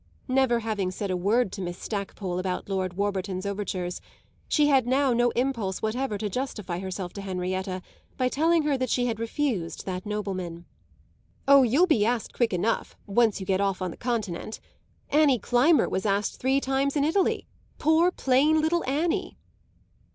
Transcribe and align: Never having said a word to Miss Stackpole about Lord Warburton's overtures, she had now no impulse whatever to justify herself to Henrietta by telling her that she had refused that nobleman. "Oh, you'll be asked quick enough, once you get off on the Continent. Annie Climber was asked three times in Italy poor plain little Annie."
Never 0.27 0.61
having 0.61 0.89
said 0.89 1.11
a 1.11 1.15
word 1.15 1.51
to 1.51 1.61
Miss 1.61 1.77
Stackpole 1.77 2.39
about 2.39 2.67
Lord 2.67 2.93
Warburton's 2.97 3.45
overtures, 3.45 4.01
she 4.47 4.65
had 4.65 4.87
now 4.87 5.13
no 5.13 5.29
impulse 5.35 5.83
whatever 5.83 6.17
to 6.17 6.27
justify 6.27 6.79
herself 6.79 7.13
to 7.13 7.21
Henrietta 7.21 7.83
by 8.17 8.27
telling 8.27 8.63
her 8.63 8.79
that 8.79 8.89
she 8.89 9.05
had 9.05 9.19
refused 9.19 9.85
that 9.85 10.07
nobleman. 10.07 10.65
"Oh, 11.47 11.61
you'll 11.61 11.85
be 11.85 12.03
asked 12.03 12.33
quick 12.33 12.51
enough, 12.51 12.95
once 13.05 13.39
you 13.39 13.45
get 13.45 13.61
off 13.61 13.79
on 13.79 13.91
the 13.91 13.95
Continent. 13.97 14.59
Annie 15.11 15.37
Climber 15.37 15.87
was 15.87 16.07
asked 16.07 16.39
three 16.39 16.59
times 16.59 16.95
in 16.95 17.03
Italy 17.03 17.45
poor 17.77 18.09
plain 18.09 18.59
little 18.59 18.83
Annie." 18.85 19.37